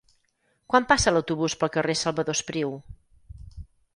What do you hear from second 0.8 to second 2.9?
passa l'autobús pel carrer Salvador Espriu?